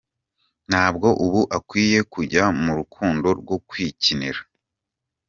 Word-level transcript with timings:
Ntabwo 0.69 1.07
uba 1.25 1.41
ukwiye 1.59 1.99
kujya 2.13 2.43
mu 2.63 2.71
rukundo 2.79 3.27
rwo 3.39 3.57
kwikinira. 3.67 4.39